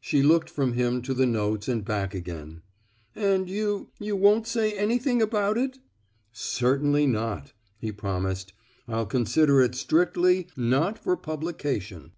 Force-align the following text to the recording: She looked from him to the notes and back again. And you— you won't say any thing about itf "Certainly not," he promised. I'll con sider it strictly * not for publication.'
She 0.00 0.22
looked 0.22 0.48
from 0.50 0.74
him 0.74 1.02
to 1.02 1.12
the 1.12 1.26
notes 1.26 1.66
and 1.66 1.84
back 1.84 2.14
again. 2.14 2.62
And 3.16 3.50
you— 3.50 3.88
you 3.98 4.14
won't 4.14 4.46
say 4.46 4.70
any 4.72 4.98
thing 5.00 5.20
about 5.20 5.56
itf 5.56 5.78
"Certainly 6.60 7.08
not," 7.08 7.52
he 7.76 7.90
promised. 7.90 8.52
I'll 8.86 9.04
con 9.06 9.26
sider 9.26 9.60
it 9.60 9.74
strictly 9.74 10.46
* 10.52 10.56
not 10.76 10.96
for 10.96 11.16
publication.' 11.16 12.12